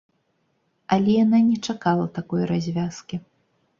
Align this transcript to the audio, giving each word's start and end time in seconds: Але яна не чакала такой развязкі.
Але 0.95 1.11
яна 1.23 1.39
не 1.49 1.57
чакала 1.73 2.05
такой 2.19 2.41
развязкі. 2.53 3.15